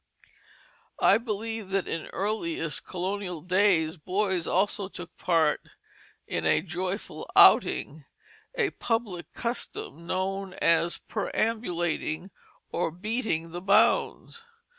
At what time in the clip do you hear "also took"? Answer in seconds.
4.47-5.15